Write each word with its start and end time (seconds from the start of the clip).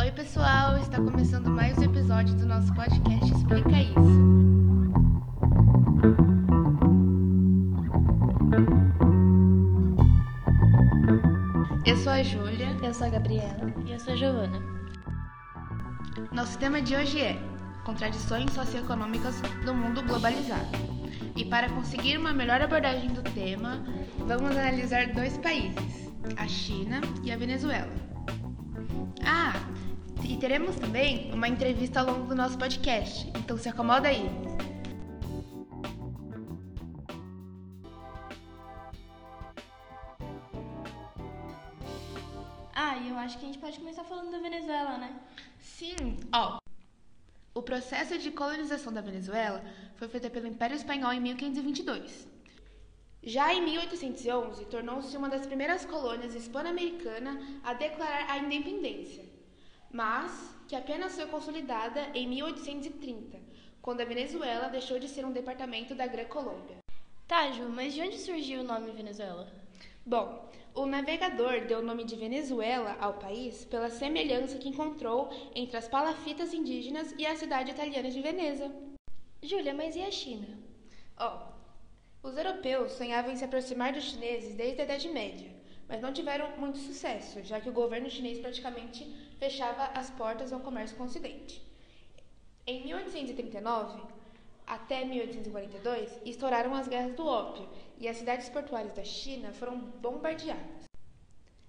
Oi, 0.00 0.10
pessoal! 0.12 0.78
Está 0.78 0.96
começando 0.96 1.48
mais 1.48 1.76
um 1.76 1.82
episódio 1.82 2.34
do 2.34 2.46
nosso 2.46 2.72
podcast 2.74 3.32
Explica 3.32 3.70
Isso. 3.70 4.22
Eu 11.84 11.96
sou 11.98 12.12
a 12.12 12.22
Júlia. 12.22 12.68
Eu 12.82 12.94
sou 12.94 13.06
a 13.06 13.10
Gabriela. 13.10 13.72
E 13.86 13.92
eu 13.92 14.00
sou 14.00 14.14
a 14.14 14.16
Giovana. 14.16 14.58
Nosso 16.32 16.58
tema 16.58 16.80
de 16.80 16.96
hoje 16.96 17.20
é 17.20 17.38
Contradições 17.84 18.50
socioeconômicas 18.52 19.40
do 19.64 19.74
mundo 19.74 20.02
globalizado. 20.02 20.70
E 21.36 21.44
para 21.44 21.68
conseguir 21.68 22.16
uma 22.16 22.32
melhor 22.32 22.62
abordagem 22.62 23.10
do 23.10 23.22
tema, 23.22 23.84
vamos 24.18 24.56
analisar 24.56 25.08
dois 25.08 25.36
países, 25.38 26.10
a 26.36 26.46
China 26.46 27.00
e 27.22 27.30
a 27.32 27.36
Venezuela. 27.36 27.92
Ah, 29.24 29.52
e 30.24 30.36
teremos 30.36 30.76
também 30.76 31.32
uma 31.32 31.48
entrevista 31.48 32.00
ao 32.00 32.06
longo 32.06 32.26
do 32.26 32.34
nosso 32.34 32.56
podcast, 32.58 33.28
então 33.36 33.56
se 33.56 33.68
acomoda 33.68 34.08
aí. 34.08 34.28
Ah, 42.74 42.96
e 42.98 43.10
eu 43.10 43.18
acho 43.18 43.38
que 43.38 43.44
a 43.44 43.48
gente 43.48 43.58
pode 43.58 43.78
começar 43.78 44.04
falando 44.04 44.30
da 44.30 44.38
Venezuela, 44.38 44.98
né? 44.98 45.14
Sim, 45.58 46.18
ó. 46.32 46.58
O 47.54 47.62
processo 47.62 48.18
de 48.18 48.30
colonização 48.30 48.92
da 48.92 49.00
Venezuela 49.00 49.62
foi 49.96 50.08
feito 50.08 50.30
pelo 50.30 50.46
Império 50.46 50.74
Espanhol 50.74 51.12
em 51.12 51.20
1522. 51.20 52.26
Já 53.22 53.54
em 53.54 53.62
1811, 53.62 54.64
tornou-se 54.64 55.16
uma 55.16 55.28
das 55.28 55.46
primeiras 55.46 55.84
colônias 55.84 56.34
hispano-americanas 56.34 57.38
a 57.62 57.72
declarar 57.72 58.28
a 58.28 58.38
independência, 58.38 59.24
mas 59.92 60.50
que 60.66 60.74
apenas 60.74 61.14
foi 61.14 61.26
consolidada 61.26 62.10
em 62.14 62.26
1830, 62.26 63.38
quando 63.80 64.00
a 64.00 64.04
Venezuela 64.06 64.68
deixou 64.68 64.98
de 64.98 65.08
ser 65.08 65.24
um 65.24 65.32
departamento 65.32 65.94
da 65.94 66.06
Grã-Colômbia. 66.06 66.78
Tá, 67.28 67.50
Ju, 67.50 67.68
mas 67.68 67.92
de 67.92 68.00
onde 68.00 68.18
surgiu 68.18 68.60
o 68.60 68.64
nome 68.64 68.90
Venezuela? 68.92 69.52
Bom, 70.04 70.50
o 70.74 70.86
navegador 70.86 71.66
deu 71.66 71.80
o 71.80 71.82
nome 71.82 72.04
de 72.04 72.16
Venezuela 72.16 72.96
ao 72.98 73.14
país 73.14 73.64
pela 73.66 73.90
semelhança 73.90 74.58
que 74.58 74.68
encontrou 74.68 75.30
entre 75.54 75.76
as 75.76 75.86
palafitas 75.86 76.54
indígenas 76.54 77.14
e 77.18 77.26
a 77.26 77.36
cidade 77.36 77.70
italiana 77.70 78.10
de 78.10 78.22
Veneza. 78.22 78.74
Júlia, 79.42 79.74
mas 79.74 79.94
e 79.94 80.02
a 80.02 80.10
China? 80.10 80.48
Ó, 81.18 81.52
os 82.22 82.36
europeus 82.36 82.92
sonhavam 82.92 83.32
em 83.32 83.36
se 83.36 83.44
aproximar 83.44 83.92
dos 83.92 84.04
chineses 84.04 84.54
desde 84.54 84.80
a 84.80 84.84
Idade 84.84 85.08
Média, 85.08 85.50
mas 85.92 86.00
não 86.00 86.10
tiveram 86.10 86.56
muito 86.56 86.78
sucesso, 86.78 87.42
já 87.44 87.60
que 87.60 87.68
o 87.68 87.72
governo 87.72 88.08
chinês 88.08 88.38
praticamente 88.38 89.04
fechava 89.38 89.90
as 89.94 90.08
portas 90.08 90.50
ao 90.50 90.60
comércio 90.60 90.96
com 90.96 91.02
o 91.02 91.06
Ocidente. 91.06 91.62
Em 92.66 92.82
1839 92.86 94.02
até 94.66 95.04
1842, 95.04 96.18
estouraram 96.24 96.74
as 96.74 96.88
guerras 96.88 97.14
do 97.14 97.26
ópio 97.26 97.68
e 97.98 98.08
as 98.08 98.16
cidades 98.16 98.48
portuárias 98.48 98.94
da 98.94 99.04
China 99.04 99.52
foram 99.52 99.78
bombardeadas. 99.78 100.86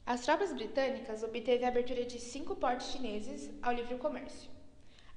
As 0.05 0.21
tropas 0.21 0.53
britânicas 0.53 1.21
obteve 1.21 1.65
a 1.65 1.67
abertura 1.67 2.05
de 2.05 2.17
cinco 2.17 2.55
portos 2.55 2.93
chineses 2.93 3.51
ao 3.61 3.73
livre 3.73 3.97
comércio. 3.97 4.49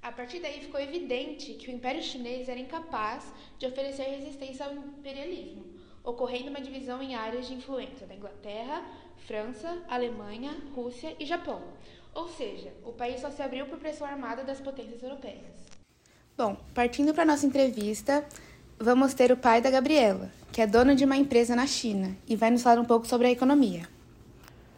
A 0.02 0.10
partir 0.10 0.40
daí 0.40 0.60
ficou 0.60 0.80
evidente 0.80 1.54
que 1.54 1.70
o 1.70 1.72
Império 1.72 2.02
Chinês 2.02 2.48
era 2.48 2.58
incapaz 2.58 3.32
de 3.56 3.66
oferecer 3.66 4.02
resistência 4.02 4.66
ao 4.66 4.74
imperialismo, 4.74 5.75
ocorrendo 6.06 6.50
uma 6.50 6.60
divisão 6.60 7.02
em 7.02 7.16
áreas 7.16 7.48
de 7.48 7.54
influência 7.54 8.06
da 8.06 8.14
Inglaterra, 8.14 8.82
França, 9.26 9.76
Alemanha, 9.88 10.56
Rússia 10.74 11.14
e 11.18 11.26
Japão. 11.26 11.60
Ou 12.14 12.28
seja, 12.28 12.72
o 12.84 12.92
país 12.92 13.20
só 13.20 13.28
se 13.28 13.42
abriu 13.42 13.66
por 13.66 13.78
pressão 13.78 14.06
armada 14.06 14.44
das 14.44 14.60
potências 14.60 15.02
europeias. 15.02 15.66
Bom, 16.38 16.56
partindo 16.72 17.12
para 17.12 17.24
nossa 17.24 17.44
entrevista, 17.44 18.24
vamos 18.78 19.14
ter 19.14 19.32
o 19.32 19.36
pai 19.36 19.60
da 19.60 19.70
Gabriela, 19.70 20.30
que 20.52 20.62
é 20.62 20.66
dono 20.66 20.94
de 20.94 21.04
uma 21.04 21.16
empresa 21.16 21.56
na 21.56 21.66
China 21.66 22.16
e 22.28 22.36
vai 22.36 22.50
nos 22.50 22.62
falar 22.62 22.80
um 22.80 22.84
pouco 22.84 23.06
sobre 23.06 23.26
a 23.26 23.30
economia. 23.30 23.88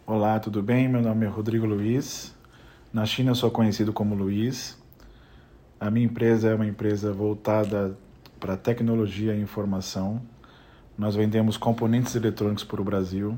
Olá, 0.07 0.39
tudo 0.39 0.63
bem? 0.63 0.89
Meu 0.89 1.01
nome 1.01 1.27
é 1.27 1.29
Rodrigo 1.29 1.67
Luiz. 1.67 2.33
Na 2.91 3.05
China 3.05 3.31
eu 3.31 3.35
sou 3.35 3.51
conhecido 3.51 3.93
como 3.93 4.15
Luiz. 4.15 4.77
A 5.79 5.91
minha 5.91 6.07
empresa 6.07 6.49
é 6.49 6.55
uma 6.55 6.65
empresa 6.65 7.13
voltada 7.13 7.95
para 8.39 8.57
tecnologia 8.57 9.35
e 9.35 9.41
informação. 9.41 10.21
Nós 10.99 11.15
vendemos 11.15 11.55
componentes 11.55 12.13
eletrônicos 12.13 12.65
para 12.65 12.81
o 12.81 12.83
Brasil. 12.83 13.37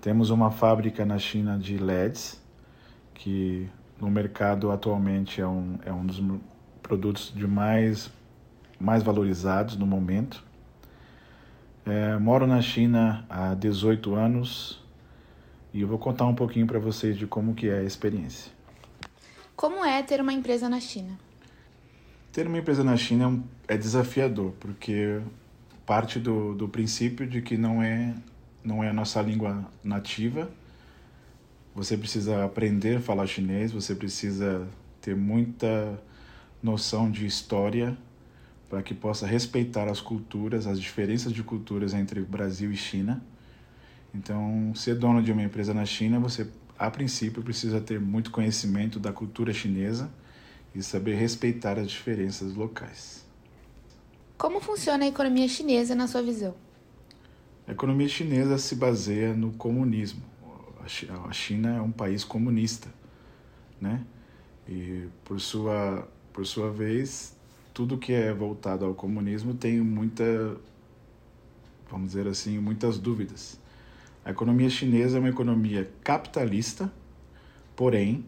Temos 0.00 0.30
uma 0.30 0.50
fábrica 0.50 1.04
na 1.04 1.18
China 1.18 1.58
de 1.58 1.76
LEDs, 1.76 2.40
que 3.12 3.68
no 4.00 4.10
mercado 4.10 4.70
atualmente 4.70 5.38
é 5.38 5.46
um, 5.46 5.78
é 5.84 5.92
um 5.92 6.06
dos 6.06 6.22
produtos 6.82 7.30
de 7.36 7.46
mais, 7.46 8.10
mais 8.80 9.02
valorizados 9.02 9.76
no 9.76 9.86
momento. 9.86 10.42
É, 11.84 12.16
moro 12.16 12.46
na 12.46 12.62
China 12.62 13.26
há 13.28 13.52
18 13.52 14.14
anos 14.14 14.82
e 15.74 15.82
eu 15.82 15.88
vou 15.88 15.98
contar 15.98 16.24
um 16.24 16.34
pouquinho 16.34 16.66
para 16.66 16.78
vocês 16.78 17.18
de 17.18 17.26
como 17.26 17.54
que 17.54 17.68
é 17.68 17.80
a 17.80 17.82
experiência. 17.82 18.50
Como 19.54 19.84
é 19.84 20.02
ter 20.02 20.22
uma 20.22 20.32
empresa 20.32 20.70
na 20.70 20.80
China? 20.80 21.18
Ter 22.32 22.46
uma 22.46 22.56
empresa 22.56 22.82
na 22.82 22.96
China 22.96 23.44
é 23.68 23.76
desafiador, 23.76 24.52
porque 24.58 25.20
parte 25.86 26.18
do, 26.18 26.54
do 26.54 26.68
princípio 26.68 27.26
de 27.26 27.42
que 27.42 27.56
não 27.56 27.82
é, 27.82 28.14
não 28.62 28.82
é 28.82 28.90
a 28.90 28.92
nossa 28.92 29.20
língua 29.20 29.68
nativa. 29.82 30.50
Você 31.74 31.96
precisa 31.96 32.44
aprender 32.44 32.98
a 32.98 33.00
falar 33.00 33.26
chinês, 33.26 33.72
você 33.72 33.94
precisa 33.94 34.68
ter 35.00 35.16
muita 35.16 36.00
noção 36.62 37.10
de 37.10 37.26
história 37.26 37.96
para 38.68 38.82
que 38.82 38.94
possa 38.94 39.26
respeitar 39.26 39.88
as 39.88 40.00
culturas, 40.00 40.66
as 40.66 40.80
diferenças 40.80 41.32
de 41.32 41.42
culturas 41.42 41.92
entre 41.92 42.20
Brasil 42.22 42.70
e 42.70 42.76
China. 42.76 43.22
Então, 44.14 44.72
ser 44.74 44.94
dono 44.94 45.22
de 45.22 45.32
uma 45.32 45.42
empresa 45.42 45.74
na 45.74 45.84
China, 45.84 46.18
você 46.20 46.46
a 46.78 46.90
princípio 46.90 47.42
precisa 47.42 47.80
ter 47.80 48.00
muito 48.00 48.30
conhecimento 48.30 48.98
da 48.98 49.12
cultura 49.12 49.52
chinesa 49.52 50.10
e 50.74 50.82
saber 50.82 51.14
respeitar 51.14 51.78
as 51.78 51.90
diferenças 51.90 52.54
locais. 52.54 53.24
Como 54.42 54.58
funciona 54.58 55.04
a 55.04 55.06
economia 55.06 55.46
chinesa 55.46 55.94
na 55.94 56.08
sua 56.08 56.20
visão? 56.20 56.52
A 57.64 57.70
economia 57.70 58.08
chinesa 58.08 58.58
se 58.58 58.74
baseia 58.74 59.32
no 59.34 59.52
comunismo. 59.52 60.20
A 61.24 61.32
China 61.32 61.76
é 61.76 61.80
um 61.80 61.92
país 61.92 62.24
comunista, 62.24 62.88
né? 63.80 64.04
E 64.68 65.06
por 65.22 65.40
sua 65.40 66.08
por 66.32 66.44
sua 66.44 66.72
vez, 66.72 67.36
tudo 67.72 67.96
que 67.96 68.12
é 68.12 68.34
voltado 68.34 68.84
ao 68.84 68.94
comunismo 68.94 69.54
tem 69.54 69.80
muita 69.80 70.24
vamos 71.88 72.08
dizer 72.08 72.26
assim, 72.26 72.58
muitas 72.58 72.98
dúvidas. 72.98 73.60
A 74.24 74.32
economia 74.32 74.68
chinesa 74.68 75.18
é 75.18 75.20
uma 75.20 75.28
economia 75.28 75.88
capitalista, 76.02 76.92
porém 77.76 78.24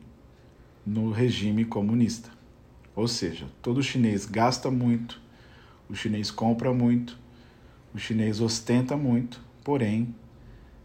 no 0.86 1.10
regime 1.10 1.64
comunista. 1.64 2.30
Ou 2.94 3.08
seja, 3.08 3.48
todo 3.60 3.82
chinês 3.82 4.26
gasta 4.26 4.70
muito, 4.70 5.23
o 5.94 5.96
chinês 5.96 6.28
compra 6.28 6.74
muito, 6.74 7.16
o 7.94 7.98
chinês 7.98 8.40
ostenta 8.40 8.96
muito, 8.96 9.40
porém 9.62 10.12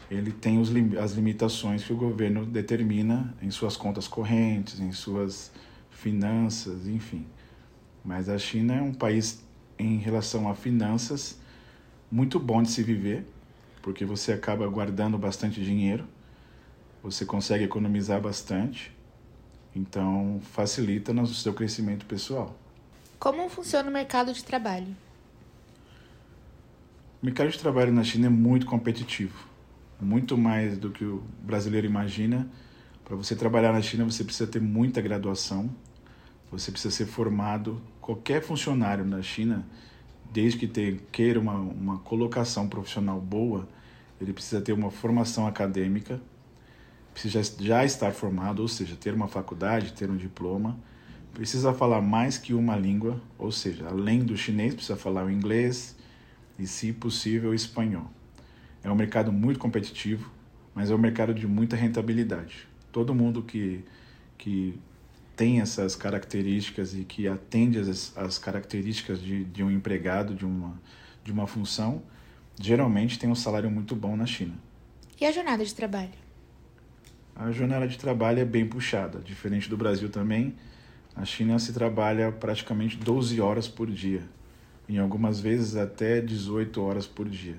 ele 0.08 0.30
tem 0.30 0.60
os, 0.60 0.70
as 1.02 1.12
limitações 1.12 1.82
que 1.82 1.92
o 1.92 1.96
governo 1.96 2.46
determina 2.46 3.34
em 3.42 3.50
suas 3.50 3.76
contas 3.76 4.06
correntes, 4.06 4.78
em 4.78 4.92
suas 4.92 5.50
finanças, 5.90 6.86
enfim. 6.86 7.26
Mas 8.04 8.28
a 8.28 8.38
China 8.38 8.74
é 8.74 8.80
um 8.80 8.94
país, 8.94 9.44
em 9.76 9.98
relação 9.98 10.48
a 10.48 10.54
finanças, 10.54 11.40
muito 12.08 12.38
bom 12.38 12.62
de 12.62 12.70
se 12.70 12.82
viver, 12.82 13.26
porque 13.82 14.04
você 14.04 14.32
acaba 14.32 14.64
guardando 14.68 15.18
bastante 15.18 15.60
dinheiro, 15.60 16.06
você 17.02 17.26
consegue 17.26 17.64
economizar 17.64 18.20
bastante 18.20 18.92
então, 19.74 20.40
facilita 20.42 21.12
no 21.12 21.26
seu 21.26 21.54
crescimento 21.54 22.04
pessoal. 22.06 22.56
Como 23.20 23.50
funciona 23.50 23.90
o 23.90 23.92
mercado 23.92 24.32
de 24.32 24.42
trabalho? 24.42 24.96
O 27.22 27.26
mercado 27.26 27.50
de 27.50 27.58
trabalho 27.58 27.92
na 27.92 28.02
China 28.02 28.28
é 28.28 28.30
muito 28.30 28.64
competitivo, 28.64 29.46
muito 30.00 30.38
mais 30.38 30.78
do 30.78 30.90
que 30.90 31.04
o 31.04 31.22
brasileiro 31.42 31.86
imagina. 31.86 32.50
Para 33.04 33.14
você 33.14 33.36
trabalhar 33.36 33.74
na 33.74 33.82
China, 33.82 34.06
você 34.06 34.24
precisa 34.24 34.50
ter 34.50 34.62
muita 34.62 35.02
graduação, 35.02 35.68
você 36.50 36.72
precisa 36.72 36.94
ser 36.94 37.04
formado. 37.04 37.78
Qualquer 38.00 38.42
funcionário 38.42 39.04
na 39.04 39.20
China, 39.20 39.66
desde 40.32 40.66
que 40.66 40.98
queira 41.12 41.38
uma, 41.38 41.56
uma 41.56 41.98
colocação 41.98 42.66
profissional 42.66 43.20
boa, 43.20 43.68
ele 44.18 44.32
precisa 44.32 44.62
ter 44.62 44.72
uma 44.72 44.90
formação 44.90 45.46
acadêmica 45.46 46.18
precisa 47.12 47.42
já 47.58 47.84
estar 47.84 48.12
formado, 48.12 48.60
ou 48.62 48.68
seja, 48.68 48.96
ter 48.96 49.12
uma 49.12 49.28
faculdade, 49.28 49.92
ter 49.92 50.10
um 50.10 50.16
diploma, 50.16 50.78
precisa 51.32 51.72
falar 51.72 52.00
mais 52.00 52.38
que 52.38 52.52
uma 52.54 52.76
língua, 52.76 53.20
ou 53.38 53.50
seja, 53.50 53.88
além 53.88 54.20
do 54.20 54.36
chinês, 54.36 54.74
precisa 54.74 54.96
falar 54.96 55.24
o 55.24 55.30
inglês 55.30 55.96
e, 56.58 56.66
se 56.66 56.92
possível, 56.92 57.50
o 57.50 57.54
espanhol. 57.54 58.10
É 58.82 58.90
um 58.90 58.94
mercado 58.94 59.32
muito 59.32 59.58
competitivo, 59.58 60.30
mas 60.74 60.90
é 60.90 60.94
um 60.94 60.98
mercado 60.98 61.34
de 61.34 61.46
muita 61.46 61.76
rentabilidade. 61.76 62.68
Todo 62.92 63.14
mundo 63.14 63.42
que, 63.42 63.84
que 64.36 64.78
tem 65.36 65.60
essas 65.60 65.96
características 65.96 66.94
e 66.94 67.04
que 67.04 67.28
atende 67.28 67.78
as, 67.78 68.16
as 68.16 68.38
características 68.38 69.20
de, 69.20 69.44
de 69.44 69.62
um 69.62 69.70
empregado, 69.70 70.34
de 70.34 70.44
uma, 70.44 70.80
de 71.24 71.32
uma 71.32 71.46
função, 71.46 72.02
geralmente 72.60 73.18
tem 73.18 73.30
um 73.30 73.34
salário 73.34 73.70
muito 73.70 73.96
bom 73.96 74.16
na 74.16 74.26
China. 74.26 74.54
E 75.20 75.24
a 75.24 75.32
jornada 75.32 75.64
de 75.64 75.74
trabalho? 75.74 76.10
A 77.34 77.50
jornada 77.50 77.88
de 77.88 77.98
trabalho 77.98 78.38
é 78.38 78.44
bem 78.44 78.66
puxada, 78.66 79.18
diferente 79.20 79.68
do 79.68 79.76
Brasil 79.76 80.10
também. 80.10 80.54
Na 81.16 81.24
China 81.24 81.58
se 81.58 81.72
trabalha 81.72 82.30
praticamente 82.32 82.96
12 82.96 83.40
horas 83.40 83.68
por 83.68 83.90
dia, 83.90 84.22
em 84.88 84.98
algumas 84.98 85.40
vezes 85.40 85.76
até 85.76 86.20
18 86.20 86.80
horas 86.80 87.06
por 87.06 87.28
dia. 87.28 87.56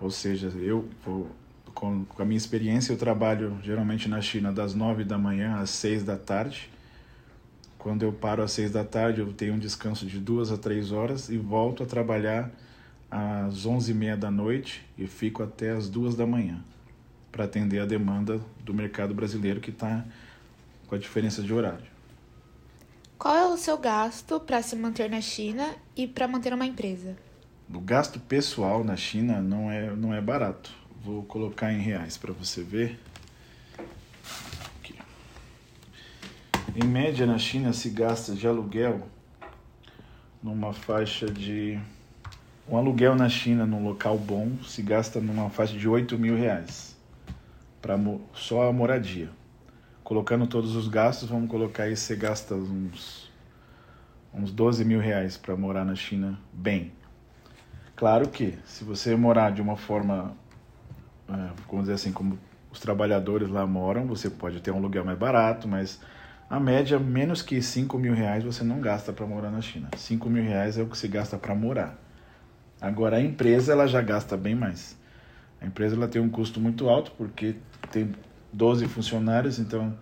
Ou 0.00 0.10
seja, 0.10 0.48
eu, 0.48 0.88
com 1.74 2.06
a 2.18 2.24
minha 2.24 2.36
experiência, 2.36 2.92
eu 2.92 2.96
trabalho 2.96 3.56
geralmente 3.62 4.08
na 4.08 4.20
China 4.20 4.52
das 4.52 4.74
9 4.74 5.04
da 5.04 5.16
manhã 5.16 5.56
às 5.56 5.70
6 5.70 6.02
da 6.02 6.16
tarde. 6.16 6.70
Quando 7.78 8.02
eu 8.02 8.12
paro 8.12 8.42
às 8.42 8.52
6 8.52 8.70
da 8.72 8.84
tarde, 8.84 9.20
eu 9.20 9.32
tenho 9.32 9.54
um 9.54 9.58
descanso 9.58 10.06
de 10.06 10.18
2 10.18 10.52
a 10.52 10.56
3 10.56 10.92
horas 10.92 11.28
e 11.28 11.36
volto 11.36 11.82
a 11.82 11.86
trabalhar 11.86 12.50
às 13.10 13.66
11h30 13.66 14.16
da 14.16 14.30
noite 14.30 14.84
e 14.96 15.06
fico 15.06 15.42
até 15.42 15.70
às 15.70 15.88
2 15.88 16.14
da 16.14 16.26
manhã 16.26 16.62
para 17.30 17.44
atender 17.44 17.80
a 17.80 17.86
demanda 17.86 18.40
do 18.64 18.72
mercado 18.74 19.14
brasileiro 19.14 19.60
que 19.60 19.70
está 19.70 20.04
com 20.86 20.94
a 20.94 20.98
diferença 20.98 21.42
de 21.42 21.52
horário. 21.52 21.91
Qual 23.22 23.36
é 23.36 23.46
o 23.46 23.56
seu 23.56 23.78
gasto 23.78 24.40
para 24.40 24.60
se 24.62 24.74
manter 24.74 25.08
na 25.08 25.20
China 25.20 25.76
e 25.94 26.08
para 26.08 26.26
manter 26.26 26.52
uma 26.52 26.66
empresa? 26.66 27.16
O 27.72 27.78
gasto 27.78 28.18
pessoal 28.18 28.82
na 28.82 28.96
China 28.96 29.40
não 29.40 29.70
é, 29.70 29.94
não 29.94 30.12
é 30.12 30.20
barato. 30.20 30.72
Vou 31.04 31.22
colocar 31.22 31.72
em 31.72 31.78
reais 31.78 32.16
para 32.18 32.32
você 32.32 32.64
ver. 32.64 32.98
Aqui. 34.80 34.96
Em 36.74 36.84
média, 36.84 37.24
na 37.24 37.38
China 37.38 37.72
se 37.72 37.90
gasta 37.90 38.34
de 38.34 38.44
aluguel 38.48 39.06
numa 40.42 40.72
faixa 40.72 41.26
de. 41.30 41.78
Um 42.68 42.76
aluguel 42.76 43.14
na 43.14 43.28
China 43.28 43.64
num 43.64 43.84
local 43.84 44.18
bom 44.18 44.50
se 44.64 44.82
gasta 44.82 45.20
numa 45.20 45.48
faixa 45.48 45.78
de 45.78 45.88
8 45.88 46.18
mil 46.18 46.36
reais 46.36 46.96
para 47.80 47.96
só 48.34 48.68
a 48.68 48.72
moradia. 48.72 49.30
Colocando 50.04 50.46
todos 50.46 50.74
os 50.74 50.88
gastos, 50.88 51.28
vamos 51.28 51.50
colocar 51.50 51.84
aí, 51.84 51.96
você 51.96 52.16
gasta 52.16 52.54
uns, 52.54 53.30
uns 54.34 54.50
12 54.50 54.84
mil 54.84 55.00
reais 55.00 55.36
para 55.36 55.56
morar 55.56 55.84
na 55.84 55.94
China 55.94 56.38
bem. 56.52 56.92
Claro 57.94 58.28
que, 58.28 58.58
se 58.64 58.84
você 58.84 59.14
morar 59.14 59.52
de 59.52 59.62
uma 59.62 59.76
forma, 59.76 60.36
é, 61.28 61.32
vamos 61.68 61.82
dizer 61.82 61.94
assim, 61.94 62.12
como 62.12 62.38
os 62.70 62.80
trabalhadores 62.80 63.48
lá 63.48 63.66
moram, 63.66 64.06
você 64.06 64.28
pode 64.28 64.60
ter 64.60 64.70
um 64.70 64.78
aluguel 64.78 65.04
mais 65.04 65.18
barato, 65.18 65.68
mas 65.68 66.00
a 66.50 66.58
média, 66.58 66.98
menos 66.98 67.40
que 67.40 67.62
5 67.62 67.98
mil 67.98 68.12
reais 68.12 68.42
você 68.42 68.64
não 68.64 68.80
gasta 68.80 69.12
para 69.12 69.26
morar 69.26 69.50
na 69.50 69.60
China. 69.60 69.88
5 69.96 70.28
mil 70.28 70.42
reais 70.42 70.76
é 70.76 70.82
o 70.82 70.86
que 70.86 70.98
se 70.98 71.06
gasta 71.06 71.38
para 71.38 71.54
morar. 71.54 71.98
Agora, 72.80 73.18
a 73.18 73.20
empresa 73.22 73.72
ela 73.72 73.86
já 73.86 74.02
gasta 74.02 74.36
bem 74.36 74.54
mais. 74.54 74.98
A 75.60 75.66
empresa 75.66 75.94
ela 75.94 76.08
tem 76.08 76.20
um 76.20 76.28
custo 76.28 76.60
muito 76.60 76.88
alto 76.88 77.12
porque 77.12 77.54
tem 77.90 78.12
12 78.52 78.86
funcionários, 78.86 79.58
então 79.58 79.96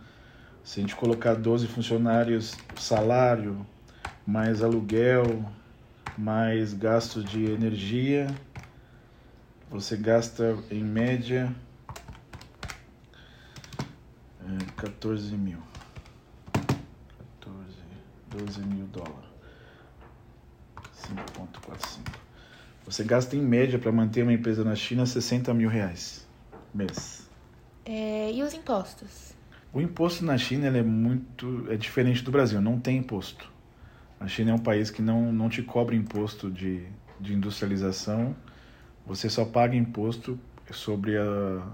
se 0.62 0.80
a 0.80 0.82
gente 0.82 0.96
colocar 0.96 1.34
12 1.34 1.66
funcionários, 1.66 2.56
salário, 2.76 3.66
mais 4.26 4.62
aluguel, 4.62 5.44
mais 6.16 6.74
gasto 6.74 7.22
de 7.22 7.44
energia, 7.44 8.26
você 9.70 9.96
gasta 9.96 10.56
em 10.70 10.82
média 10.82 11.54
é, 14.44 14.64
14 14.76 15.36
mil. 15.36 15.58
14, 16.52 17.66
12 18.30 18.60
mil 18.62 18.86
dólares. 18.86 19.30
5.45. 21.08 22.12
Você 22.84 23.04
gasta 23.04 23.36
em 23.36 23.40
média 23.40 23.78
para 23.78 23.92
manter 23.92 24.22
uma 24.22 24.32
empresa 24.32 24.64
na 24.64 24.74
China 24.74 25.06
60 25.06 25.54
mil 25.54 25.68
reais 25.68 26.28
mês. 26.74 27.19
É, 27.84 28.32
e 28.32 28.42
os 28.42 28.54
impostos? 28.54 29.34
O 29.72 29.80
imposto 29.80 30.24
na 30.24 30.36
China 30.36 30.66
é 30.66 30.82
muito 30.82 31.66
é 31.70 31.76
diferente 31.76 32.22
do 32.22 32.30
Brasil, 32.30 32.60
não 32.60 32.78
tem 32.78 32.98
imposto. 32.98 33.50
A 34.18 34.26
China 34.26 34.50
é 34.50 34.54
um 34.54 34.58
país 34.58 34.90
que 34.90 35.00
não, 35.00 35.32
não 35.32 35.48
te 35.48 35.62
cobra 35.62 35.94
imposto 35.94 36.50
de, 36.50 36.82
de 37.18 37.32
industrialização, 37.32 38.36
você 39.06 39.30
só 39.30 39.44
paga 39.44 39.74
imposto 39.76 40.38
sobre, 40.70 41.16
a, 41.16 41.66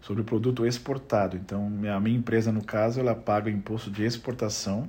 sobre 0.00 0.22
o 0.22 0.24
produto 0.24 0.66
exportado. 0.66 1.36
Então, 1.36 1.66
a 1.66 2.00
minha 2.00 2.18
empresa, 2.18 2.52
no 2.52 2.64
caso, 2.64 3.00
ela 3.00 3.14
paga 3.14 3.50
imposto 3.50 3.90
de 3.90 4.04
exportação 4.04 4.88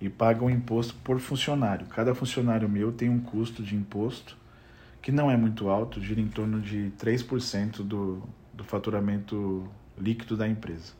e 0.00 0.08
paga 0.08 0.44
um 0.44 0.50
imposto 0.50 0.94
por 1.02 1.18
funcionário. 1.18 1.86
Cada 1.86 2.14
funcionário 2.14 2.68
meu 2.68 2.92
tem 2.92 3.08
um 3.08 3.18
custo 3.18 3.62
de 3.62 3.74
imposto 3.74 4.36
que 5.02 5.10
não 5.10 5.30
é 5.30 5.36
muito 5.36 5.68
alto, 5.68 6.00
gira 6.00 6.20
em 6.20 6.28
torno 6.28 6.60
de 6.60 6.92
3% 6.98 7.82
do, 7.82 8.22
do 8.56 8.64
faturamento 8.64 9.68
líquido 9.98 10.36
da 10.36 10.48
empresa. 10.48 10.92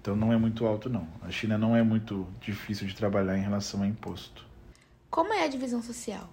Então 0.00 0.14
não 0.16 0.32
é 0.32 0.36
muito 0.36 0.66
alto 0.66 0.88
não. 0.88 1.08
A 1.22 1.30
China 1.30 1.58
não 1.58 1.76
é 1.76 1.82
muito 1.82 2.26
difícil 2.40 2.86
de 2.86 2.94
trabalhar 2.94 3.36
em 3.36 3.42
relação 3.42 3.82
a 3.82 3.86
imposto. 3.86 4.46
Como 5.10 5.32
é 5.32 5.44
a 5.44 5.48
divisão 5.48 5.82
social? 5.82 6.30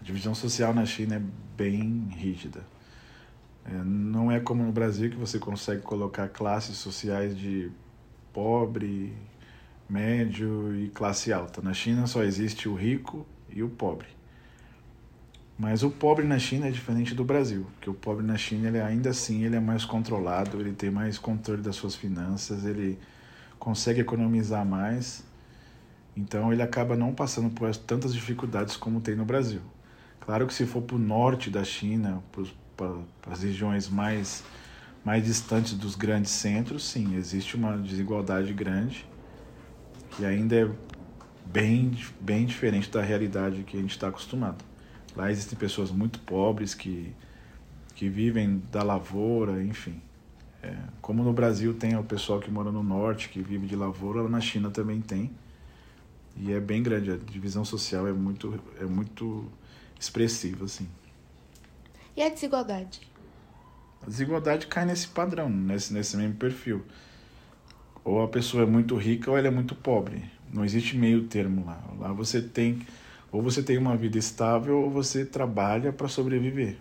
A 0.00 0.04
divisão 0.04 0.34
social 0.34 0.72
na 0.72 0.86
China 0.86 1.16
é 1.16 1.22
bem 1.56 2.08
rígida. 2.10 2.64
É, 3.64 3.72
não 3.72 4.30
é 4.30 4.40
como 4.40 4.62
no 4.62 4.72
Brasil 4.72 5.10
que 5.10 5.16
você 5.16 5.38
consegue 5.38 5.82
colocar 5.82 6.28
classes 6.28 6.78
sociais 6.78 7.36
de 7.36 7.70
pobre, 8.32 9.16
médio 9.88 10.74
e 10.76 10.88
classe 10.90 11.32
alta. 11.32 11.60
Na 11.60 11.74
China 11.74 12.06
só 12.06 12.22
existe 12.22 12.68
o 12.68 12.74
rico 12.74 13.26
e 13.48 13.62
o 13.62 13.68
pobre. 13.68 14.17
Mas 15.58 15.82
o 15.82 15.90
pobre 15.90 16.24
na 16.24 16.38
China 16.38 16.68
é 16.68 16.70
diferente 16.70 17.16
do 17.16 17.24
Brasil, 17.24 17.66
porque 17.74 17.90
o 17.90 17.94
pobre 17.94 18.24
na 18.24 18.36
China 18.36 18.68
ele 18.68 18.80
ainda 18.80 19.10
assim 19.10 19.42
ele 19.42 19.56
é 19.56 19.60
mais 19.60 19.84
controlado, 19.84 20.60
ele 20.60 20.72
tem 20.72 20.88
mais 20.88 21.18
controle 21.18 21.60
das 21.60 21.74
suas 21.74 21.96
finanças, 21.96 22.64
ele 22.64 22.96
consegue 23.58 24.00
economizar 24.00 24.64
mais, 24.64 25.24
então 26.16 26.52
ele 26.52 26.62
acaba 26.62 26.94
não 26.94 27.12
passando 27.12 27.50
por 27.50 27.74
tantas 27.74 28.14
dificuldades 28.14 28.76
como 28.76 29.00
tem 29.00 29.16
no 29.16 29.24
Brasil. 29.24 29.60
Claro 30.20 30.46
que 30.46 30.54
se 30.54 30.64
for 30.64 30.80
para 30.82 30.94
o 30.94 30.98
norte 30.98 31.50
da 31.50 31.64
China, 31.64 32.22
para 32.76 33.32
as 33.32 33.42
regiões 33.42 33.88
mais 33.88 34.44
mais 35.04 35.24
distantes 35.24 35.72
dos 35.74 35.94
grandes 35.94 36.30
centros, 36.30 36.84
sim, 36.84 37.16
existe 37.16 37.56
uma 37.56 37.78
desigualdade 37.78 38.52
grande 38.52 39.06
e 40.18 40.24
ainda 40.24 40.54
é 40.54 40.70
bem, 41.46 41.96
bem 42.20 42.44
diferente 42.44 42.90
da 42.90 43.00
realidade 43.00 43.62
que 43.62 43.76
a 43.76 43.80
gente 43.80 43.92
está 43.92 44.08
acostumado. 44.08 44.67
Lá 45.18 45.32
existem 45.32 45.58
pessoas 45.58 45.90
muito 45.90 46.20
pobres 46.20 46.74
que, 46.74 47.12
que 47.96 48.08
vivem 48.08 48.62
da 48.70 48.84
lavoura, 48.84 49.60
enfim. 49.60 50.00
É, 50.62 50.76
como 51.02 51.24
no 51.24 51.32
Brasil 51.32 51.74
tem 51.74 51.96
o 51.96 52.04
pessoal 52.04 52.38
que 52.38 52.48
mora 52.48 52.70
no 52.70 52.84
norte, 52.84 53.28
que 53.28 53.42
vive 53.42 53.66
de 53.66 53.74
lavoura, 53.74 54.28
na 54.28 54.40
China 54.40 54.70
também 54.70 55.00
tem. 55.00 55.32
E 56.36 56.52
é 56.52 56.60
bem 56.60 56.84
grande, 56.84 57.10
a 57.10 57.16
divisão 57.16 57.64
social 57.64 58.06
é 58.06 58.12
muito, 58.12 58.62
é 58.80 58.84
muito 58.84 59.44
expressiva, 59.98 60.66
assim. 60.66 60.88
E 62.16 62.22
a 62.22 62.28
desigualdade? 62.28 63.00
A 64.00 64.06
desigualdade 64.06 64.68
cai 64.68 64.84
nesse 64.84 65.08
padrão, 65.08 65.50
nesse, 65.50 65.92
nesse 65.92 66.16
mesmo 66.16 66.36
perfil. 66.36 66.84
Ou 68.04 68.22
a 68.22 68.28
pessoa 68.28 68.62
é 68.62 68.66
muito 68.66 68.94
rica 68.94 69.32
ou 69.32 69.36
ela 69.36 69.48
é 69.48 69.50
muito 69.50 69.74
pobre. 69.74 70.30
Não 70.52 70.64
existe 70.64 70.96
meio 70.96 71.24
termo 71.24 71.66
lá. 71.66 71.82
Lá 71.98 72.12
você 72.12 72.40
tem 72.40 72.86
ou 73.30 73.42
você 73.42 73.62
tem 73.62 73.76
uma 73.78 73.96
vida 73.96 74.18
estável 74.18 74.80
ou 74.80 74.90
você 74.90 75.24
trabalha 75.24 75.92
para 75.92 76.08
sobreviver. 76.08 76.76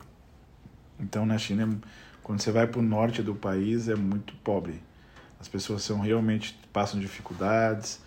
Então 1.00 1.25
na 1.25 1.38
China, 1.38 1.77
quando 2.24 2.42
você 2.42 2.51
vai 2.51 2.68
para 2.68 2.80
o 2.80 2.84
norte 2.84 3.22
do 3.22 3.36
país, 3.36 3.88
é 3.89 3.96
muito 3.96 4.34
pobre. 4.44 4.82
As 5.39 5.48
pessoas 5.48 5.84
são 5.84 6.00
realmente 6.00 6.58
passam 6.74 7.00
dificuldades. 7.00 8.00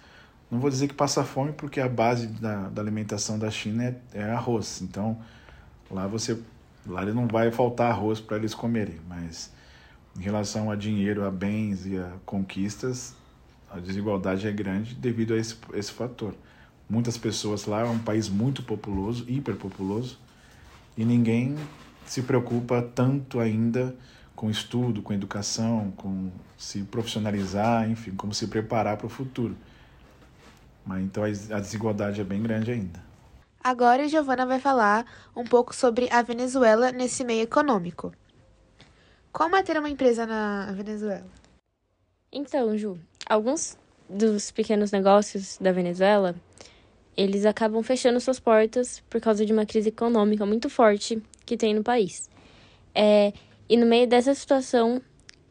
Não 0.50 0.58
vou 0.58 0.68
dizer 0.68 0.88
que 0.88 0.94
passa 0.94 1.22
fome, 1.22 1.52
porque 1.52 1.80
a 1.80 1.88
base 1.88 2.26
da, 2.26 2.68
da 2.68 2.82
alimentação 2.82 3.38
da 3.38 3.50
China 3.50 3.84
é, 3.84 3.96
é 4.12 4.30
arroz. 4.30 4.82
Então 4.82 5.18
lá 5.90 6.06
você 6.06 6.38
lá 6.86 7.04
não 7.06 7.26
vai 7.26 7.50
faltar 7.50 7.90
arroz 7.90 8.20
para 8.20 8.36
eles 8.36 8.54
comerem, 8.54 8.98
mas 9.08 9.52
em 10.18 10.22
relação 10.22 10.70
a 10.70 10.76
dinheiro, 10.76 11.24
a 11.24 11.30
bens 11.30 11.86
e 11.86 11.96
a 11.96 12.12
conquistas, 12.24 13.14
a 13.70 13.78
desigualdade 13.78 14.48
é 14.48 14.50
grande 14.50 14.94
devido 14.94 15.34
a 15.34 15.36
esse, 15.36 15.56
esse 15.74 15.92
fator 15.92 16.34
muitas 16.90 17.16
pessoas 17.16 17.64
lá, 17.66 17.82
é 17.82 17.84
um 17.84 17.98
país 17.98 18.28
muito 18.28 18.62
populoso, 18.62 19.24
hiperpopuloso, 19.28 20.18
e 20.96 21.04
ninguém 21.04 21.56
se 22.04 22.20
preocupa 22.22 22.82
tanto 22.82 23.38
ainda 23.38 23.94
com 24.34 24.50
estudo, 24.50 25.00
com 25.00 25.12
educação, 25.12 25.92
com 25.96 26.30
se 26.58 26.82
profissionalizar, 26.82 27.88
enfim, 27.88 28.10
como 28.16 28.34
se 28.34 28.48
preparar 28.48 28.96
para 28.96 29.06
o 29.06 29.10
futuro. 29.10 29.56
Mas 30.84 31.02
então 31.04 31.22
a 31.22 31.60
desigualdade 31.60 32.20
é 32.20 32.24
bem 32.24 32.42
grande 32.42 32.72
ainda. 32.72 33.00
Agora 33.62 34.04
a 34.04 34.08
Giovana 34.08 34.46
vai 34.46 34.58
falar 34.58 35.06
um 35.36 35.44
pouco 35.44 35.74
sobre 35.74 36.08
a 36.10 36.22
Venezuela 36.22 36.90
nesse 36.90 37.22
meio 37.22 37.42
econômico. 37.42 38.12
Como 39.30 39.54
é 39.54 39.62
ter 39.62 39.78
uma 39.78 39.90
empresa 39.90 40.26
na 40.26 40.72
Venezuela? 40.72 41.26
Então, 42.32 42.76
Ju, 42.76 42.98
alguns 43.28 43.76
dos 44.08 44.50
pequenos 44.50 44.90
negócios 44.90 45.58
da 45.60 45.70
Venezuela, 45.70 46.34
eles 47.16 47.44
acabam 47.44 47.82
fechando 47.82 48.20
suas 48.20 48.40
portas 48.40 49.00
por 49.10 49.20
causa 49.20 49.44
de 49.44 49.52
uma 49.52 49.66
crise 49.66 49.88
econômica 49.88 50.46
muito 50.46 50.70
forte 50.70 51.22
que 51.44 51.56
tem 51.56 51.74
no 51.74 51.82
país. 51.82 52.30
É, 52.94 53.32
e 53.68 53.76
no 53.76 53.86
meio 53.86 54.06
dessa 54.06 54.34
situação, 54.34 55.00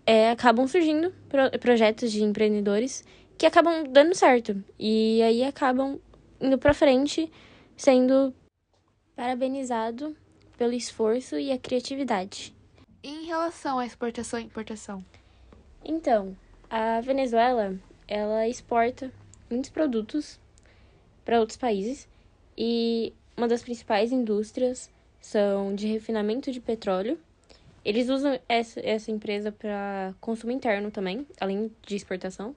é, 0.05 0.31
acabam 0.31 0.67
surgindo 0.67 1.13
pro 1.29 1.59
projetos 1.59 2.11
de 2.11 2.23
empreendedores 2.23 3.03
que 3.37 3.45
acabam 3.45 3.83
dando 3.83 4.15
certo. 4.15 4.61
E 4.77 5.21
aí 5.21 5.43
acabam 5.43 5.99
indo 6.41 6.57
para 6.57 6.73
frente, 6.73 7.31
sendo 7.77 8.33
parabenizado 9.15 10.15
pelo 10.57 10.73
esforço 10.73 11.37
e 11.37 11.51
a 11.51 11.57
criatividade. 11.57 12.53
E 13.01 13.09
em 13.09 13.25
relação 13.25 13.79
à 13.79 13.85
exportação 13.85 14.39
e 14.39 14.43
importação? 14.43 15.03
Então, 15.85 16.35
a 16.69 16.99
Venezuela, 16.99 17.77
ela 18.07 18.47
exporta 18.47 19.11
muitos 19.49 19.69
produtos 19.69 20.39
para 21.29 21.39
outros 21.39 21.59
países 21.59 22.09
e 22.57 23.13
uma 23.37 23.47
das 23.47 23.61
principais 23.61 24.11
indústrias 24.11 24.89
são 25.21 25.75
de 25.75 25.85
refinamento 25.85 26.51
de 26.51 26.59
petróleo. 26.59 27.19
Eles 27.85 28.09
usam 28.09 28.39
essa, 28.49 28.79
essa 28.83 29.11
empresa 29.11 29.51
para 29.51 30.15
consumo 30.19 30.51
interno 30.51 30.89
também, 30.89 31.27
além 31.39 31.69
de 31.85 31.95
exportação. 31.95 32.55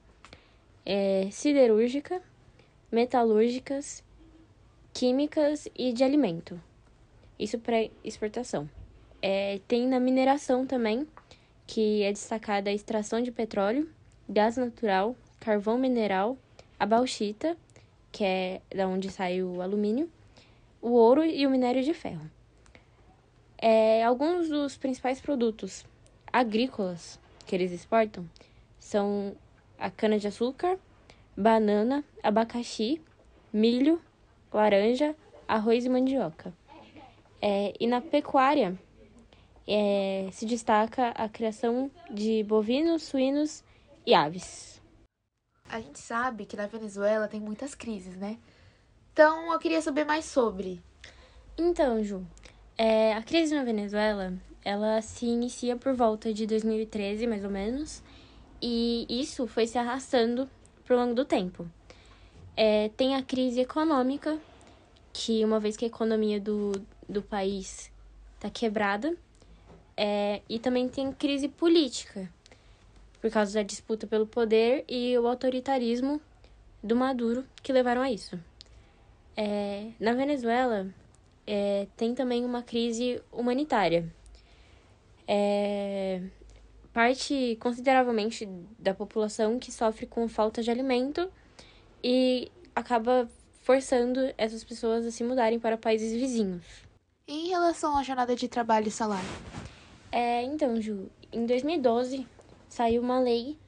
É, 0.87 1.29
siderúrgica, 1.31 2.23
metalúrgicas, 2.91 4.02
químicas 4.95 5.69
e 5.76 5.93
de 5.93 6.02
alimento. 6.02 6.59
Isso 7.38 7.59
para 7.59 7.91
exportação. 8.02 8.71
É, 9.21 9.61
tem 9.69 9.87
na 9.87 10.00
mineração 10.00 10.67
também, 10.67 11.07
que 11.67 12.02
é 12.05 12.11
destacada 12.11 12.71
a 12.71 12.73
extração 12.73 13.21
de 13.21 13.31
petróleo, 13.31 13.87
gás 14.26 14.57
natural, 14.57 15.14
carvão 15.38 15.76
mineral, 15.76 16.38
a 16.81 16.87
bauxita, 16.87 17.55
que 18.12 18.23
é 18.23 18.61
da 18.71 18.87
onde 18.87 19.11
sai 19.11 19.42
o 19.42 19.62
alumínio, 19.62 20.09
o 20.81 20.90
ouro 20.90 21.25
e 21.25 21.47
o 21.47 21.50
minério 21.50 21.83
de 21.83 21.95
ferro. 21.95 22.31
É, 23.57 24.04
alguns 24.04 24.49
dos 24.49 24.76
principais 24.76 25.21
produtos 25.21 25.87
agrícolas 26.31 27.19
que 27.47 27.54
eles 27.54 27.73
exportam 27.73 28.28
são 28.78 29.35
a 29.78 29.90
cana-de-açúcar, 29.90 30.78
banana, 31.37 32.04
abacaxi, 32.23 33.00
milho, 33.52 34.00
laranja, 34.52 35.14
arroz 35.49 35.85
e 35.85 35.88
mandioca. 35.88 36.52
É, 37.40 37.73
e 37.78 37.87
na 37.87 38.00
pecuária 38.00 38.78
é, 39.66 40.28
se 40.33 40.45
destaca 40.45 41.09
a 41.11 41.28
criação 41.28 41.90
de 42.11 42.42
bovinos, 42.45 43.04
suínos 43.04 43.64
e 44.04 44.12
aves. 44.14 44.82
A 45.73 45.81
gente 45.81 45.99
sabe 45.99 46.45
que 46.45 46.55
na 46.55 46.67
Venezuela 46.67 47.26
tem 47.26 47.41
muitas 47.41 47.75
crises, 47.75 48.14
né? 48.14 48.37
Então 49.11 49.50
eu 49.50 49.59
queria 49.59 49.81
saber 49.81 50.05
mais 50.05 50.26
sobre. 50.26 50.83
Então, 51.57 52.05
Ju, 52.05 52.26
é, 52.76 53.14
a 53.14 53.23
crise 53.23 53.55
na 53.55 53.64
Venezuela 53.64 54.35
ela 54.62 55.00
se 55.00 55.25
inicia 55.25 55.75
por 55.75 55.95
volta 55.95 56.31
de 56.31 56.47
2013, 56.47 57.26
mais 57.26 57.43
ou 57.43 57.49
menos, 57.49 58.02
e 58.61 59.07
isso 59.09 59.47
foi 59.47 59.67
se 59.67 59.79
arrastando 59.79 60.47
por 60.85 60.95
longo 60.95 61.14
do 61.14 61.25
tempo. 61.25 61.67
É, 62.55 62.91
tem 62.91 63.17
a 63.17 63.23
crise 63.23 63.61
econômica, 63.61 64.38
que 65.11 65.43
uma 65.43 65.59
vez 65.59 65.75
que 65.75 65.87
a 65.87 65.88
economia 65.88 66.38
do, 66.38 66.73
do 67.09 67.23
país 67.23 67.91
está 68.35 68.50
quebrada, 68.50 69.17
é, 69.97 70.43
e 70.50 70.59
também 70.59 70.87
tem 70.87 71.11
crise 71.12 71.49
política, 71.49 72.31
por 73.23 73.31
causa 73.31 73.55
da 73.55 73.62
disputa 73.62 74.05
pelo 74.05 74.26
poder 74.26 74.85
e 74.88 75.17
o 75.17 75.29
autoritarismo 75.29 76.21
do 76.83 76.97
Maduro 76.97 77.47
que 77.62 77.73
levaram 77.73 78.02
a 78.02 78.11
isso. 78.11 78.37
É, 79.37 79.91
na 80.00 80.12
Venezuela, 80.12 80.93
é, 81.47 81.87
tem 81.97 82.17
também 82.17 82.45
uma 82.45 82.62
crise 82.64 83.23
humanitária. 83.31 84.12
É, 85.26 86.21
parte 86.93 87.57
consideravelmente 87.61 88.45
da 88.76 88.93
população 88.93 89.57
que 89.61 89.71
sofre 89.71 90.05
com 90.05 90.26
falta 90.26 90.61
de 90.61 90.71
alimento 90.73 91.31
e 92.02 92.50
acaba 92.75 93.29
forçando 93.62 94.35
essas 94.37 94.64
pessoas 94.64 95.07
a 95.07 95.12
se 95.12 95.23
mudarem 95.23 95.61
para 95.61 95.79
países 95.79 96.12
vizinhos. 96.12 96.64
E 97.29 97.47
em 97.47 97.49
relação 97.50 97.97
à 97.97 98.02
jornada 98.02 98.35
de 98.35 98.49
trabalho 98.49 98.88
e 98.88 98.91
salário? 98.91 99.31
É, 100.11 100.43
então, 100.43 100.81
Ju, 100.81 101.09
em 101.33 101.47
2012 101.47 102.26
saiu 102.73 103.02
uma 103.02 103.21
lei 103.21 103.59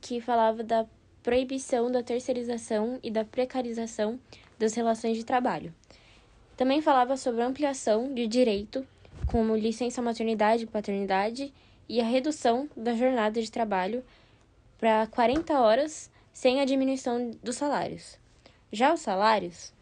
que 0.00 0.20
falava 0.20 0.64
da 0.64 0.84
proibição 1.22 1.92
da 1.92 2.02
terceirização 2.02 2.98
e 3.04 3.08
da 3.08 3.24
precarização 3.24 4.18
das 4.58 4.74
relações 4.74 5.16
de 5.16 5.24
trabalho. 5.24 5.72
Também 6.56 6.82
falava 6.82 7.16
sobre 7.16 7.40
a 7.42 7.46
ampliação 7.46 8.12
de 8.12 8.26
direito, 8.26 8.84
como 9.26 9.54
licença 9.54 10.02
maternidade 10.02 10.64
e 10.64 10.66
paternidade, 10.66 11.54
e 11.88 12.00
a 12.00 12.04
redução 12.04 12.68
da 12.76 12.94
jornada 12.94 13.40
de 13.40 13.48
trabalho 13.48 14.04
para 14.76 15.06
40 15.06 15.60
horas 15.60 16.10
sem 16.32 16.60
a 16.60 16.64
diminuição 16.64 17.30
dos 17.40 17.54
salários. 17.54 18.18
Já 18.72 18.92
os 18.92 19.00
salários, 19.00 19.72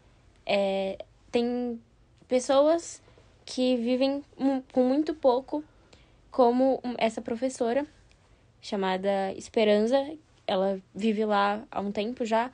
é, 0.45 1.03
tem 1.31 1.81
pessoas 2.27 3.01
que 3.43 3.75
vivem 3.75 4.23
com 4.71 4.83
muito 4.83 5.15
pouco, 5.15 5.63
como 6.29 6.79
essa 6.99 7.23
professora 7.23 7.87
chamada 8.61 9.31
Esperança. 9.33 10.15
Ela 10.45 10.81
vive 10.93 11.25
lá 11.25 11.65
há 11.71 11.81
um 11.81 11.91
tempo 11.91 12.25
já 12.25 12.51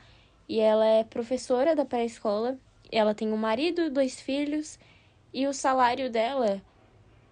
e 0.47 0.59
ela 0.59 0.85
é 0.85 1.03
professora 1.03 1.75
da 1.75 1.85
pré-escola. 1.85 2.57
Ela 2.91 3.13
tem 3.13 3.31
um 3.31 3.37
marido, 3.37 3.89
dois 3.89 4.19
filhos 4.19 4.79
e 5.33 5.47
o 5.47 5.53
salário 5.53 6.09
dela 6.09 6.61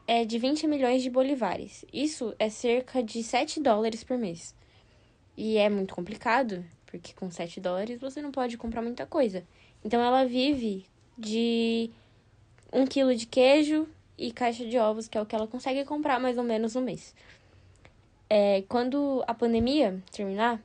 é 0.07 0.25
de 0.25 0.37
20 0.37 0.67
milhões 0.67 1.03
de 1.03 1.09
bolivares. 1.09 1.85
Isso 1.93 2.33
é 2.39 2.49
cerca 2.49 3.01
de 3.03 3.23
7 3.23 3.61
dólares 3.61 4.03
por 4.03 4.17
mês. 4.17 4.55
E 5.37 5.57
é 5.57 5.69
muito 5.69 5.95
complicado, 5.95 6.65
porque 6.85 7.13
com 7.13 7.31
7 7.31 7.61
dólares 7.61 7.99
você 7.99 8.21
não 8.21 8.31
pode 8.31 8.57
comprar 8.57 8.81
muita 8.81 9.05
coisa. 9.05 9.45
Então 9.83 10.01
ela 10.01 10.25
vive 10.25 10.85
de 11.17 11.89
um 12.73 12.85
quilo 12.85 13.15
de 13.15 13.25
queijo 13.25 13.87
e 14.17 14.31
caixa 14.31 14.65
de 14.65 14.77
ovos, 14.77 15.07
que 15.07 15.17
é 15.17 15.21
o 15.21 15.25
que 15.25 15.35
ela 15.35 15.47
consegue 15.47 15.85
comprar 15.85 16.19
mais 16.19 16.37
ou 16.37 16.43
menos 16.43 16.75
no 16.75 16.81
mês. 16.81 17.15
É, 18.33 18.61
quando 18.69 19.21
a 19.27 19.33
pandemia 19.33 20.01
terminar, 20.09 20.63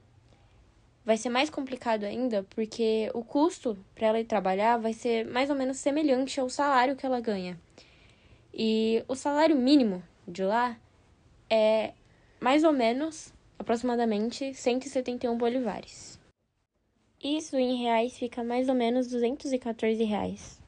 vai 1.04 1.16
ser 1.16 1.30
mais 1.30 1.50
complicado 1.50 2.04
ainda, 2.04 2.44
porque 2.50 3.10
o 3.12 3.24
custo 3.24 3.76
para 3.92 4.06
ela 4.06 4.20
ir 4.20 4.24
trabalhar 4.24 4.76
vai 4.76 4.92
ser 4.92 5.26
mais 5.26 5.50
ou 5.50 5.56
menos 5.56 5.78
semelhante 5.78 6.38
ao 6.38 6.48
salário 6.48 6.94
que 6.94 7.04
ela 7.04 7.20
ganha. 7.20 7.60
E 8.54 9.02
o 9.08 9.16
salário 9.16 9.56
mínimo 9.56 10.00
de 10.28 10.44
lá 10.44 10.78
é 11.50 11.92
mais 12.38 12.62
ou 12.62 12.70
menos, 12.70 13.34
aproximadamente, 13.58 14.54
171 14.54 15.36
bolivares. 15.36 16.20
Isso 17.20 17.56
em 17.56 17.82
reais 17.82 18.16
fica 18.16 18.44
mais 18.44 18.68
ou 18.68 18.76
menos 18.76 19.08
214 19.08 20.04
reais. 20.04 20.62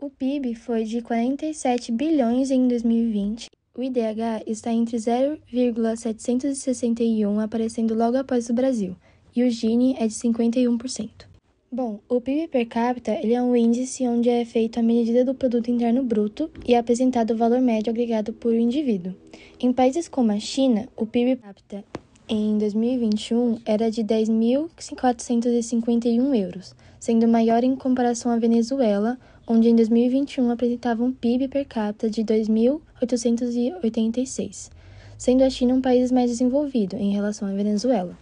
O 0.00 0.10
PIB 0.10 0.56
foi 0.56 0.82
de 0.82 1.00
47 1.00 1.92
bilhões 1.92 2.50
em 2.50 2.66
2020. 2.66 3.50
O 3.76 3.82
IDH 3.84 4.42
está 4.48 4.72
entre 4.72 4.98
0,761, 4.98 7.38
aparecendo 7.38 7.94
logo 7.94 8.16
após 8.16 8.50
o 8.50 8.52
Brasil, 8.52 8.96
e 9.32 9.44
o 9.44 9.50
Gini 9.50 9.94
é 9.96 10.08
de 10.08 10.14
51%. 10.14 11.28
Bom, 11.70 12.00
o 12.08 12.20
PIB 12.20 12.48
per 12.48 12.66
capita 12.66 13.12
ele 13.12 13.34
é 13.34 13.40
um 13.40 13.54
índice 13.54 14.08
onde 14.08 14.28
é 14.28 14.44
feita 14.44 14.80
a 14.80 14.82
medida 14.82 15.24
do 15.24 15.36
produto 15.36 15.70
interno 15.70 16.02
bruto 16.02 16.50
e 16.66 16.74
é 16.74 16.78
apresentado 16.78 17.30
o 17.30 17.36
valor 17.36 17.60
médio 17.60 17.92
agregado 17.92 18.32
por 18.32 18.52
indivíduo. 18.52 19.14
Em 19.60 19.72
países 19.72 20.08
como 20.08 20.32
a 20.32 20.40
China, 20.40 20.88
o 20.96 21.06
PIB 21.06 21.36
per 21.36 21.44
capita 21.44 21.84
em 22.28 22.58
2021 22.58 23.60
era 23.64 23.90
de 23.90 24.04
10.451 24.04 26.38
euros, 26.38 26.74
sendo 27.00 27.26
maior 27.26 27.64
em 27.64 27.74
comparação 27.74 28.30
à 28.30 28.36
Venezuela, 28.36 29.18
onde 29.46 29.70
em 29.70 29.74
2021 29.74 30.50
apresentava 30.50 31.02
um 31.02 31.10
PIB 31.10 31.48
per 31.48 31.66
capita 31.66 32.10
de 32.10 32.22
2.886, 32.22 34.70
sendo 35.16 35.42
a 35.42 35.48
China 35.48 35.72
um 35.74 35.80
país 35.80 36.12
mais 36.12 36.28
desenvolvido 36.30 36.96
em 36.96 37.12
relação 37.12 37.48
à 37.48 37.52
Venezuela. 37.52 38.14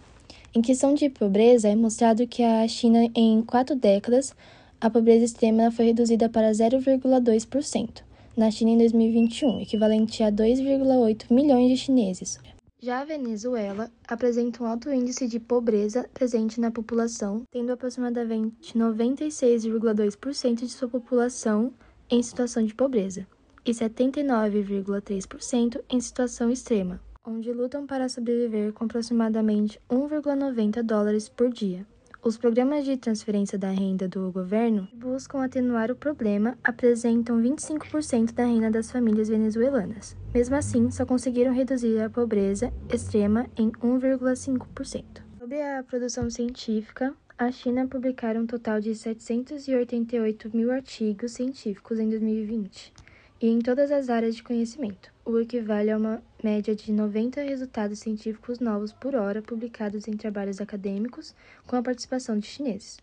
Em 0.55 0.61
questão 0.61 0.93
de 0.93 1.09
pobreza, 1.09 1.67
é 1.67 1.75
mostrado 1.75 2.25
que 2.25 2.41
a 2.41 2.65
China, 2.67 3.09
em 3.13 3.41
quatro 3.41 3.75
décadas, 3.75 4.33
a 4.79 4.89
pobreza 4.89 5.25
extrema 5.25 5.69
foi 5.69 5.87
reduzida 5.87 6.29
para 6.29 6.49
0,2%, 6.51 8.03
na 8.37 8.49
China 8.49 8.71
em 8.71 8.77
2021, 8.77 9.59
equivalente 9.59 10.23
a 10.23 10.31
2,8 10.31 11.25
milhões 11.29 11.69
de 11.69 11.75
chineses. 11.75 12.39
Já 12.79 12.99
a 12.99 13.05
Venezuela 13.05 13.91
apresenta 14.07 14.63
um 14.63 14.67
alto 14.67 14.91
índice 14.91 15.27
de 15.27 15.39
pobreza 15.39 16.07
presente 16.13 16.61
na 16.61 16.69
população, 16.69 17.41
tendo 17.49 17.71
aproximadamente 17.71 18.77
96,2% 18.77 20.57
de 20.57 20.69
sua 20.69 20.87
população 20.87 21.73
em 22.07 22.21
situação 22.21 22.63
de 22.63 22.75
pobreza 22.75 23.25
e 23.65 23.71
79,3% 23.71 25.81
em 25.89 25.99
situação 25.99 26.51
extrema, 26.51 27.01
onde 27.25 27.51
lutam 27.51 27.87
para 27.87 28.07
sobreviver 28.07 28.71
com 28.73 28.85
aproximadamente 28.85 29.81
1,90 29.89 30.83
dólares 30.83 31.27
por 31.27 31.49
dia. 31.49 31.83
Os 32.27 32.35
programas 32.35 32.83
de 32.83 32.97
transferência 32.97 33.57
da 33.57 33.69
renda 33.69 34.05
do 34.05 34.29
governo 34.33 34.85
buscam 34.93 35.41
atenuar 35.41 35.89
o 35.89 35.95
problema, 35.95 36.57
apresentam 36.61 37.41
25% 37.41 38.33
da 38.33 38.43
renda 38.43 38.69
das 38.69 38.91
famílias 38.91 39.29
venezuelanas. 39.29 40.13
Mesmo 40.33 40.57
assim, 40.57 40.91
só 40.91 41.05
conseguiram 41.05 41.53
reduzir 41.53 42.01
a 42.01 42.09
pobreza 42.09 42.69
extrema 42.93 43.45
em 43.55 43.71
1,5%. 43.71 45.05
Sobre 45.39 45.61
a 45.61 45.81
produção 45.83 46.29
científica, 46.29 47.15
a 47.37 47.49
China 47.49 47.87
publicaram 47.87 48.41
um 48.41 48.45
total 48.45 48.81
de 48.81 48.93
788 48.93 50.49
mil 50.53 50.69
artigos 50.69 51.31
científicos 51.31 51.97
em 51.97 52.09
2020, 52.09 52.91
e 53.41 53.47
em 53.47 53.59
todas 53.59 53.91
as 53.91 54.09
áreas 54.09 54.35
de 54.35 54.43
conhecimento, 54.43 55.11
o 55.25 55.39
equivale 55.39 55.91
a 55.91 55.97
uma 55.97 56.23
média 56.43 56.75
de 56.75 56.91
90 56.91 57.41
resultados 57.41 57.99
científicos 57.99 58.59
novos 58.59 58.91
por 58.91 59.15
hora 59.15 59.41
publicados 59.41 60.07
em 60.07 60.13
trabalhos 60.13 60.59
acadêmicos 60.59 61.35
com 61.65 61.75
a 61.75 61.83
participação 61.83 62.39
de 62.39 62.47
chineses. 62.47 62.97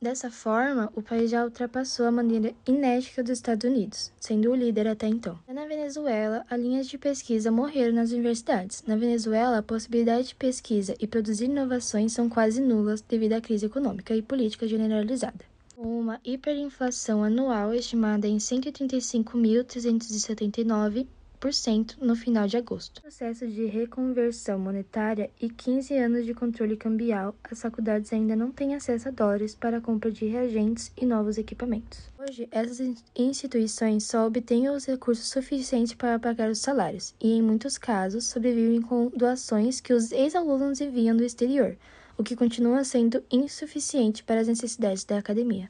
Dessa 0.00 0.30
forma, 0.30 0.92
o 0.94 1.00
país 1.00 1.30
já 1.30 1.42
ultrapassou 1.42 2.04
a 2.04 2.10
maneira 2.12 2.52
inédita 2.66 3.22
dos 3.22 3.32
Estados 3.32 3.68
Unidos, 3.68 4.12
sendo 4.20 4.50
o 4.50 4.54
líder 4.54 4.86
até 4.88 5.06
então. 5.06 5.38
Na 5.48 5.64
Venezuela, 5.64 6.44
as 6.50 6.60
linhas 6.60 6.86
de 6.86 6.98
pesquisa 6.98 7.50
morreram 7.50 7.94
nas 7.94 8.12
universidades. 8.12 8.84
Na 8.86 8.94
Venezuela, 8.94 9.56
a 9.56 9.62
possibilidade 9.62 10.28
de 10.28 10.34
pesquisa 10.34 10.94
e 11.00 11.06
produzir 11.06 11.46
inovações 11.46 12.12
são 12.12 12.28
quase 12.28 12.60
nulas 12.60 13.00
devido 13.00 13.32
à 13.32 13.40
crise 13.40 13.64
econômica 13.66 14.14
e 14.14 14.20
política 14.20 14.68
generalizada. 14.68 15.55
Com 15.76 16.00
uma 16.00 16.18
hiperinflação 16.24 17.22
anual 17.22 17.72
estimada 17.74 18.26
em 18.26 18.38
135.379 18.38 21.06
no 22.00 22.16
final 22.16 22.48
de 22.48 22.56
agosto. 22.56 23.02
Processo 23.02 23.46
de 23.46 23.66
reconversão 23.66 24.58
monetária 24.58 25.30
e 25.38 25.50
15 25.50 25.94
anos 25.94 26.24
de 26.24 26.32
controle 26.32 26.78
cambial, 26.78 27.34
as 27.44 27.60
faculdades 27.60 28.10
ainda 28.10 28.34
não 28.34 28.50
têm 28.50 28.74
acesso 28.74 29.08
a 29.08 29.10
dólares 29.10 29.54
para 29.54 29.76
a 29.76 29.80
compra 29.82 30.10
de 30.10 30.24
reagentes 30.24 30.90
e 30.96 31.04
novos 31.04 31.36
equipamentos. 31.36 32.10
Hoje, 32.18 32.48
essas 32.50 33.04
instituições 33.14 34.04
só 34.04 34.26
obtêm 34.26 34.70
os 34.70 34.86
recursos 34.86 35.28
suficientes 35.28 35.92
para 35.92 36.18
pagar 36.18 36.50
os 36.50 36.60
salários 36.60 37.14
e, 37.20 37.34
em 37.34 37.42
muitos 37.42 37.76
casos, 37.76 38.24
sobrevivem 38.24 38.80
com 38.80 39.12
doações 39.14 39.78
que 39.78 39.92
os 39.92 40.10
ex-alunos 40.10 40.80
enviam 40.80 41.14
do 41.14 41.22
exterior, 41.22 41.76
o 42.18 42.24
que 42.24 42.36
continua 42.36 42.84
sendo 42.84 43.22
insuficiente 43.30 44.22
para 44.22 44.40
as 44.40 44.48
necessidades 44.48 45.04
da 45.04 45.18
academia. 45.18 45.68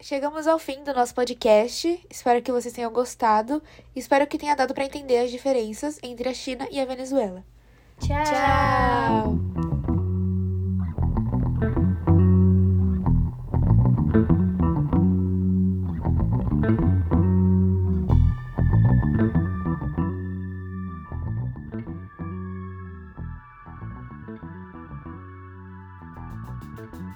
Chegamos 0.00 0.48
ao 0.48 0.58
fim 0.58 0.82
do 0.82 0.92
nosso 0.92 1.14
podcast. 1.14 2.04
Espero 2.10 2.42
que 2.42 2.50
vocês 2.50 2.74
tenham 2.74 2.92
gostado 2.92 3.62
espero 3.94 4.26
que 4.26 4.36
tenha 4.36 4.56
dado 4.56 4.74
para 4.74 4.84
entender 4.84 5.18
as 5.18 5.30
diferenças 5.30 5.98
entre 6.02 6.28
a 6.28 6.34
China 6.34 6.66
e 6.70 6.80
a 6.80 6.84
Venezuela. 6.84 7.44
Tchau! 8.00 8.24
Tchau. 8.24 9.71